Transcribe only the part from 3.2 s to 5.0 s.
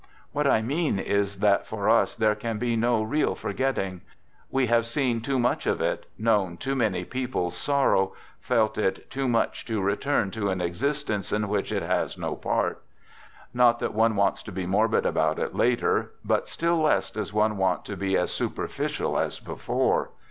forgetting. We have